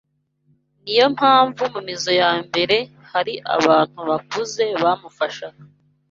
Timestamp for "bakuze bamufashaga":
4.09-5.61